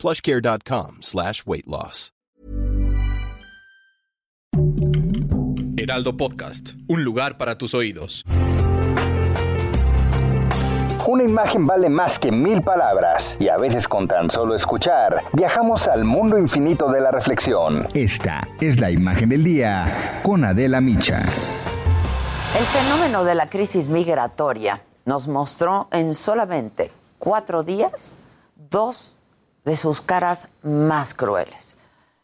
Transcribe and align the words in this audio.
plushcare.com 0.00 0.98
slash 1.02 1.44
weight 1.46 1.66
loss. 1.66 2.12
Heraldo 5.76 6.16
Podcast, 6.16 6.74
un 6.88 7.04
lugar 7.04 7.38
para 7.38 7.56
tus 7.56 7.74
oídos. 7.74 8.24
Una 11.06 11.24
imagen 11.24 11.66
vale 11.66 11.88
más 11.88 12.18
que 12.18 12.30
mil 12.30 12.62
palabras 12.62 13.36
y 13.40 13.48
a 13.48 13.56
veces 13.56 13.88
con 13.88 14.06
tan 14.06 14.30
solo 14.30 14.54
escuchar 14.54 15.24
viajamos 15.32 15.88
al 15.88 16.04
mundo 16.04 16.38
infinito 16.38 16.90
de 16.90 17.00
la 17.00 17.10
reflexión. 17.10 17.88
Esta 17.94 18.46
es 18.60 18.78
la 18.78 18.90
imagen 18.90 19.30
del 19.30 19.42
día 19.42 20.20
con 20.22 20.44
Adela 20.44 20.80
Micha. 20.80 21.20
El 22.58 22.64
fenómeno 22.64 23.24
de 23.24 23.34
la 23.34 23.48
crisis 23.48 23.88
migratoria 23.88 24.82
nos 25.06 25.26
mostró 25.26 25.88
en 25.90 26.14
solamente 26.14 26.90
cuatro 27.18 27.62
días 27.62 28.14
dos 28.70 29.16
de 29.64 29.76
sus 29.76 30.00
caras 30.00 30.48
más 30.62 31.14
crueles. 31.14 31.76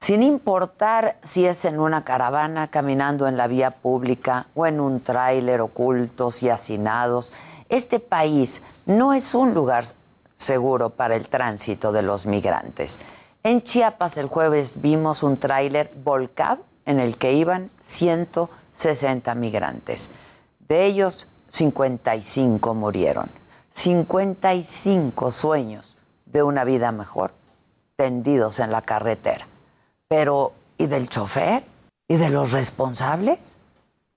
Sin 0.00 0.22
importar 0.22 1.18
si 1.22 1.44
es 1.46 1.64
en 1.64 1.80
una 1.80 2.04
caravana 2.04 2.68
caminando 2.68 3.26
en 3.26 3.36
la 3.36 3.48
vía 3.48 3.72
pública 3.72 4.46
o 4.54 4.66
en 4.66 4.80
un 4.80 5.00
tráiler 5.00 5.60
ocultos 5.60 6.42
y 6.42 6.50
hacinados, 6.50 7.32
este 7.68 7.98
país 7.98 8.62
no 8.86 9.12
es 9.12 9.34
un 9.34 9.54
lugar 9.54 9.84
seguro 10.34 10.90
para 10.90 11.16
el 11.16 11.28
tránsito 11.28 11.90
de 11.90 12.02
los 12.02 12.26
migrantes. 12.26 13.00
En 13.42 13.62
Chiapas 13.62 14.18
el 14.18 14.28
jueves 14.28 14.80
vimos 14.80 15.22
un 15.24 15.36
tráiler 15.36 15.92
volcado 16.04 16.64
en 16.86 17.00
el 17.00 17.18
que 17.18 17.32
iban 17.32 17.70
160 17.80 19.34
migrantes. 19.34 20.10
De 20.68 20.86
ellos, 20.86 21.26
55 21.48 22.74
murieron. 22.74 23.28
55 23.70 25.30
sueños 25.30 25.97
de 26.32 26.42
una 26.42 26.64
vida 26.64 26.92
mejor 26.92 27.32
tendidos 27.96 28.60
en 28.60 28.70
la 28.70 28.82
carretera. 28.82 29.46
Pero, 30.08 30.52
¿y 30.76 30.86
del 30.86 31.08
chofer? 31.08 31.64
¿Y 32.06 32.16
de 32.16 32.30
los 32.30 32.52
responsables? 32.52 33.58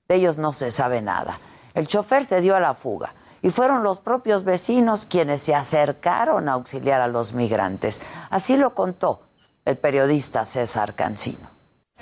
De 0.07 0.15
ellos 0.15 0.37
no 0.37 0.53
se 0.53 0.71
sabe 0.71 1.01
nada. 1.01 1.37
El 1.73 1.87
chofer 1.87 2.23
se 2.23 2.41
dio 2.41 2.55
a 2.55 2.59
la 2.59 2.73
fuga 2.73 3.13
y 3.41 3.49
fueron 3.49 3.83
los 3.83 3.99
propios 3.99 4.43
vecinos 4.43 5.07
quienes 5.09 5.41
se 5.41 5.55
acercaron 5.55 6.47
a 6.47 6.53
auxiliar 6.53 7.01
a 7.01 7.07
los 7.07 7.33
migrantes. 7.33 8.01
Así 8.29 8.55
lo 8.55 8.75
contó 8.75 9.21
el 9.65 9.77
periodista 9.77 10.45
César 10.45 10.95
Cancino. 10.95 11.49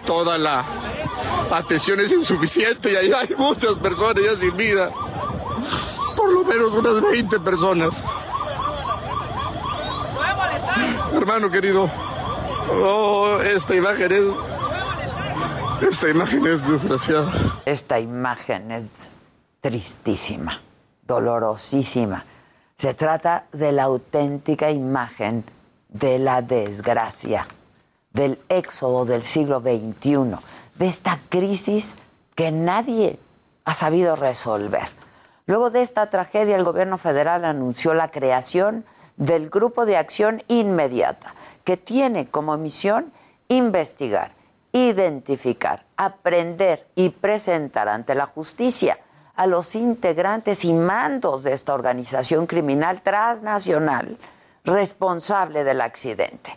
Toda 0.05 0.37
la 0.37 0.65
atención 1.51 1.99
es 1.99 2.11
insuficiente 2.11 2.91
y 2.91 2.95
hay 2.95 3.35
muchas 3.37 3.73
personas 3.75 4.23
ya 4.23 4.35
sin 4.35 4.55
vida. 4.55 4.91
Por 6.15 6.33
lo 6.33 6.43
menos 6.43 6.73
unas 6.73 7.01
20 7.01 7.39
personas. 7.39 8.03
Hermano 11.29 11.51
querido, 11.51 11.87
oh, 12.83 13.37
esta 13.43 13.75
imagen 13.75 14.11
es. 14.11 15.87
Esta 15.87 16.09
imagen 16.09 16.47
es 16.47 16.67
desgraciada. 16.67 17.31
Esta 17.67 17.99
imagen 17.99 18.71
es 18.71 19.11
tristísima, 19.61 20.59
dolorosísima. 21.03 22.25
Se 22.73 22.95
trata 22.95 23.45
de 23.51 23.71
la 23.71 23.83
auténtica 23.83 24.71
imagen 24.71 25.45
de 25.89 26.17
la 26.17 26.41
desgracia, 26.41 27.47
del 28.11 28.39
éxodo 28.49 29.05
del 29.05 29.21
siglo 29.21 29.59
XXI, 29.59 30.35
de 30.79 30.87
esta 30.87 31.19
crisis 31.29 31.93
que 32.33 32.51
nadie 32.51 33.19
ha 33.65 33.75
sabido 33.75 34.15
resolver. 34.15 34.98
Luego 35.49 35.71
de 35.71 35.81
esta 35.81 36.11
tragedia, 36.11 36.55
el 36.55 36.63
gobierno 36.63 36.99
federal 36.99 37.43
anunció 37.43 37.95
la 37.95 38.09
creación 38.09 38.85
del 39.17 39.49
Grupo 39.49 39.87
de 39.87 39.97
Acción 39.97 40.43
Inmediata, 40.47 41.33
que 41.63 41.75
tiene 41.75 42.27
como 42.27 42.55
misión 42.55 43.11
investigar, 43.47 44.33
identificar, 44.73 45.87
aprender 45.97 46.85
y 46.93 47.09
presentar 47.09 47.89
ante 47.89 48.13
la 48.13 48.27
justicia 48.27 48.99
a 49.35 49.47
los 49.47 49.73
integrantes 49.73 50.63
y 50.65 50.73
mandos 50.73 51.41
de 51.41 51.53
esta 51.53 51.73
organización 51.73 52.45
criminal 52.45 53.01
transnacional 53.01 54.19
responsable 54.65 55.63
del 55.63 55.81
accidente. 55.81 56.55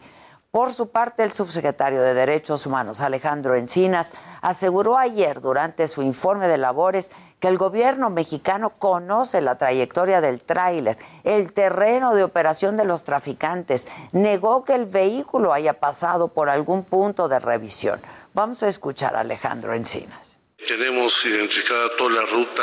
Por 0.52 0.74
su 0.74 0.90
parte, 0.90 1.22
el 1.22 1.32
subsecretario 1.32 2.02
de 2.02 2.12
Derechos 2.12 2.66
Humanos, 2.66 3.00
Alejandro 3.00 3.54
Encinas, 3.54 4.12
aseguró 4.42 4.98
ayer 4.98 5.40
durante 5.40 5.88
su 5.88 6.02
informe 6.02 6.46
de 6.46 6.58
labores 6.58 7.10
que 7.40 7.48
el 7.48 7.56
gobierno 7.56 8.10
mexicano 8.10 8.74
conoce 8.78 9.40
la 9.40 9.56
trayectoria 9.56 10.20
del 10.20 10.42
tráiler, 10.42 10.98
el 11.24 11.54
terreno 11.54 12.14
de 12.14 12.22
operación 12.22 12.76
de 12.76 12.84
los 12.84 13.02
traficantes, 13.02 13.88
negó 14.12 14.62
que 14.62 14.74
el 14.74 14.84
vehículo 14.84 15.54
haya 15.54 15.80
pasado 15.80 16.28
por 16.28 16.50
algún 16.50 16.84
punto 16.84 17.28
de 17.28 17.38
revisión. 17.38 18.02
Vamos 18.34 18.62
a 18.62 18.68
escuchar 18.68 19.16
a 19.16 19.20
Alejandro 19.20 19.72
Encinas. 19.72 20.41
Tenemos 20.66 21.26
identificada 21.26 21.90
toda 21.96 22.22
la 22.22 22.26
ruta 22.26 22.62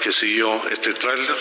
que 0.00 0.12
siguió 0.12 0.62
este 0.70 0.92
tráiler, 0.92 1.36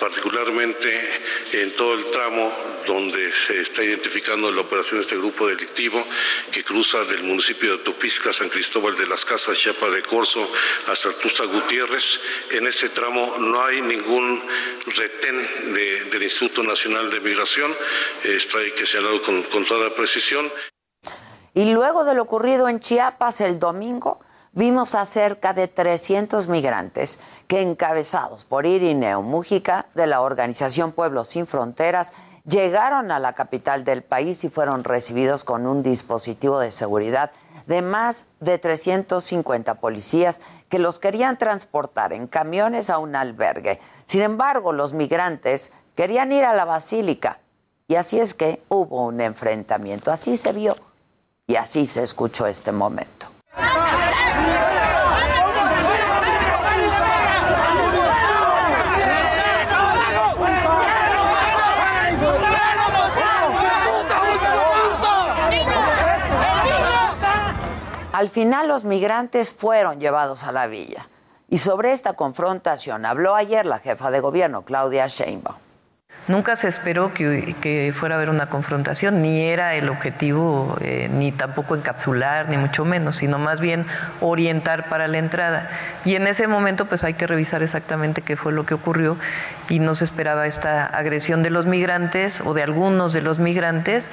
particularmente 0.00 1.20
en 1.52 1.72
todo 1.72 1.92
el 1.92 2.10
tramo 2.10 2.50
donde 2.86 3.30
se 3.30 3.60
está 3.60 3.84
identificando 3.84 4.50
la 4.50 4.62
operación 4.62 4.98
de 4.98 5.02
este 5.02 5.18
grupo 5.18 5.46
delictivo 5.46 6.02
que 6.50 6.64
cruza 6.64 7.04
del 7.04 7.22
municipio 7.22 7.76
de 7.76 7.84
Topisca, 7.84 8.32
San 8.32 8.48
Cristóbal 8.48 8.96
de 8.96 9.06
las 9.06 9.26
Casas, 9.26 9.58
Chiapa 9.58 9.90
de 9.90 10.02
Corzo, 10.02 10.50
hasta 10.86 11.12
Tusta 11.12 11.44
Gutiérrez. 11.44 12.20
En 12.52 12.66
este 12.66 12.88
tramo 12.88 13.36
no 13.38 13.62
hay 13.62 13.82
ningún 13.82 14.42
retén 14.86 15.74
del 16.10 16.22
Instituto 16.22 16.62
Nacional 16.62 17.10
de 17.10 17.20
Migración, 17.20 17.74
esto 18.24 18.56
hay 18.56 18.72
que 18.72 18.86
señalarlo 18.86 19.20
con, 19.20 19.42
con 19.44 19.66
toda 19.66 19.94
precisión. 19.94 20.50
Y 21.52 21.72
luego 21.72 22.04
de 22.04 22.14
lo 22.14 22.22
ocurrido 22.22 22.68
en 22.68 22.80
Chiapas 22.80 23.42
el 23.42 23.58
domingo, 23.58 24.20
vimos 24.52 24.94
a 24.94 25.04
cerca 25.04 25.52
de 25.52 25.68
300 25.68 26.48
migrantes 26.48 27.18
que, 27.46 27.60
encabezados 27.60 28.44
por 28.44 28.66
Irineo 28.66 29.22
Mújica 29.22 29.86
de 29.94 30.06
la 30.06 30.20
organización 30.20 30.92
Pueblos 30.92 31.28
Sin 31.28 31.46
Fronteras, 31.46 32.12
llegaron 32.44 33.10
a 33.10 33.18
la 33.18 33.34
capital 33.34 33.84
del 33.84 34.02
país 34.02 34.42
y 34.44 34.48
fueron 34.48 34.84
recibidos 34.84 35.44
con 35.44 35.66
un 35.66 35.82
dispositivo 35.82 36.58
de 36.58 36.70
seguridad 36.70 37.30
de 37.66 37.82
más 37.82 38.26
de 38.40 38.58
350 38.58 39.74
policías 39.74 40.40
que 40.70 40.78
los 40.78 40.98
querían 40.98 41.36
transportar 41.36 42.14
en 42.14 42.26
camiones 42.26 42.88
a 42.88 42.98
un 42.98 43.14
albergue. 43.14 43.78
Sin 44.06 44.22
embargo, 44.22 44.72
los 44.72 44.94
migrantes 44.94 45.70
querían 45.94 46.32
ir 46.32 46.44
a 46.44 46.54
la 46.54 46.64
basílica 46.64 47.40
y 47.86 47.96
así 47.96 48.18
es 48.18 48.34
que 48.34 48.62
hubo 48.68 49.04
un 49.04 49.20
enfrentamiento. 49.20 50.10
Así 50.10 50.36
se 50.36 50.52
vio 50.52 50.76
y 51.46 51.56
así 51.56 51.84
se 51.84 52.02
escuchó 52.02 52.46
este 52.46 52.72
momento. 52.72 53.37
Al 68.18 68.28
final 68.28 68.66
los 68.66 68.84
migrantes 68.84 69.52
fueron 69.52 70.00
llevados 70.00 70.42
a 70.42 70.50
la 70.50 70.66
villa. 70.66 71.08
Y 71.48 71.58
sobre 71.58 71.92
esta 71.92 72.14
confrontación 72.14 73.06
habló 73.06 73.36
ayer 73.36 73.64
la 73.64 73.78
jefa 73.78 74.10
de 74.10 74.18
gobierno, 74.18 74.62
Claudia 74.62 75.06
Sheinbaum. 75.06 75.67
Nunca 76.28 76.56
se 76.56 76.68
esperó 76.68 77.14
que, 77.14 77.92
fuera 77.96 78.14
a 78.14 78.18
haber 78.18 78.28
una 78.28 78.50
confrontación, 78.50 79.22
ni 79.22 79.44
era 79.44 79.74
el 79.74 79.88
objetivo, 79.88 80.76
eh, 80.82 81.08
ni 81.10 81.32
tampoco 81.32 81.74
encapsular, 81.74 82.50
ni 82.50 82.58
mucho 82.58 82.84
menos, 82.84 83.16
sino 83.16 83.38
más 83.38 83.60
bien 83.60 83.86
orientar 84.20 84.90
para 84.90 85.08
la 85.08 85.16
entrada. 85.16 85.70
Y 86.04 86.16
en 86.16 86.26
ese 86.26 86.46
momento 86.46 86.84
pues 86.84 87.02
hay 87.02 87.14
que 87.14 87.26
revisar 87.26 87.62
exactamente 87.62 88.20
qué 88.20 88.36
fue 88.36 88.52
lo 88.52 88.66
que 88.66 88.74
ocurrió 88.74 89.16
y 89.70 89.78
no 89.78 89.94
se 89.94 90.04
esperaba 90.04 90.46
esta 90.46 90.84
agresión 90.84 91.42
de 91.42 91.48
los 91.48 91.64
migrantes 91.64 92.42
o 92.42 92.52
de 92.52 92.62
algunos 92.62 93.14
de 93.14 93.22
los 93.22 93.38
migrantes 93.38 94.10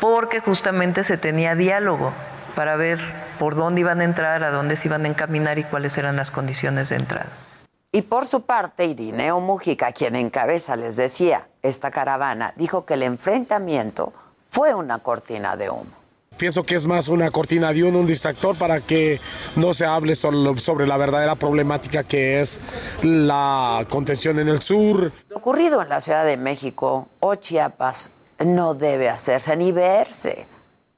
porque 0.00 0.40
justamente 0.40 1.02
se 1.02 1.16
tenía 1.16 1.54
diálogo 1.54 2.12
para 2.54 2.76
ver 2.76 3.00
por 3.38 3.54
dónde 3.54 3.80
iban 3.80 4.02
a 4.02 4.04
entrar, 4.04 4.44
a 4.44 4.50
dónde 4.50 4.76
se 4.76 4.88
iban 4.88 5.06
a 5.06 5.08
encaminar 5.08 5.58
y 5.58 5.64
cuáles 5.64 5.96
eran 5.96 6.16
las 6.16 6.30
condiciones 6.30 6.90
de 6.90 6.96
entrada. 6.96 7.30
Y 7.94 8.02
por 8.02 8.26
su 8.26 8.40
parte, 8.40 8.86
Irineo 8.86 9.38
Mújica, 9.38 9.92
quien 9.92 10.16
encabeza, 10.16 10.74
les 10.74 10.96
decía, 10.96 11.46
esta 11.62 11.92
caravana, 11.92 12.52
dijo 12.56 12.84
que 12.84 12.94
el 12.94 13.04
enfrentamiento 13.04 14.12
fue 14.50 14.74
una 14.74 14.98
cortina 14.98 15.54
de 15.54 15.70
humo. 15.70 15.92
Pienso 16.36 16.64
que 16.64 16.74
es 16.74 16.88
más 16.88 17.06
una 17.06 17.30
cortina 17.30 17.72
de 17.72 17.84
un, 17.84 17.94
un 17.94 18.04
distractor 18.04 18.58
para 18.58 18.80
que 18.80 19.20
no 19.54 19.72
se 19.72 19.86
hable 19.86 20.16
sobre 20.16 20.88
la 20.88 20.96
verdadera 20.96 21.36
problemática 21.36 22.02
que 22.02 22.40
es 22.40 22.60
la 23.02 23.86
contención 23.88 24.40
en 24.40 24.48
el 24.48 24.60
sur. 24.60 25.12
Lo 25.28 25.36
ocurrido 25.36 25.80
en 25.80 25.88
la 25.88 26.00
Ciudad 26.00 26.24
de 26.24 26.36
México 26.36 27.06
o 27.20 27.36
Chiapas 27.36 28.10
no 28.44 28.74
debe 28.74 29.08
hacerse 29.08 29.54
ni 29.56 29.70
verse 29.70 30.48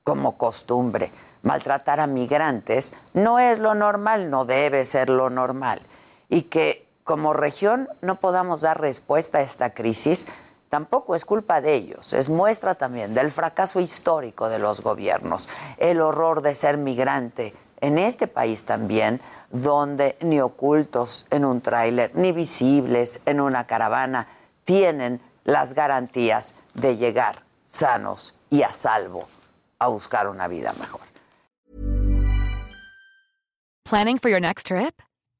como 0.02 0.38
costumbre. 0.38 1.12
Maltratar 1.42 2.00
a 2.00 2.06
migrantes 2.06 2.94
no 3.12 3.38
es 3.38 3.58
lo 3.58 3.74
normal, 3.74 4.30
no 4.30 4.46
debe 4.46 4.86
ser 4.86 5.10
lo 5.10 5.28
normal. 5.28 5.82
Y 6.30 6.42
que 6.42 6.85
como 7.06 7.32
región 7.32 7.88
no 8.02 8.18
podamos 8.18 8.62
dar 8.62 8.80
respuesta 8.80 9.38
a 9.38 9.40
esta 9.40 9.70
crisis 9.70 10.26
tampoco 10.68 11.14
es 11.14 11.24
culpa 11.24 11.60
de 11.60 11.72
ellos, 11.74 12.12
es 12.12 12.28
muestra 12.28 12.74
también 12.74 13.14
del 13.14 13.30
fracaso 13.30 13.78
histórico 13.78 14.48
de 14.48 14.58
los 14.58 14.80
gobiernos, 14.80 15.48
el 15.78 16.00
horror 16.00 16.42
de 16.42 16.56
ser 16.56 16.76
migrante 16.76 17.54
en 17.80 17.98
este 17.98 18.26
país 18.26 18.64
también, 18.64 19.20
donde 19.50 20.18
ni 20.20 20.40
ocultos 20.40 21.26
en 21.30 21.44
un 21.44 21.60
tráiler, 21.60 22.10
ni 22.14 22.32
visibles 22.32 23.20
en 23.24 23.40
una 23.40 23.68
caravana, 23.68 24.26
tienen 24.64 25.20
las 25.44 25.74
garantías 25.74 26.56
de 26.74 26.96
llegar 26.96 27.44
sanos 27.64 28.34
y 28.50 28.64
a 28.64 28.72
salvo 28.72 29.28
a 29.78 29.86
buscar 29.86 30.26
una 30.28 30.48
vida 30.48 30.74
mejor. 30.80 31.02
Planning 33.84 34.18
for 34.18 34.28
your 34.28 34.40
next 34.40 34.66
trip? 34.66 35.00